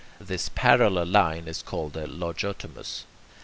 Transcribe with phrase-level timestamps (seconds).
[0.19, 3.03] This parallel line is called the Logotomus.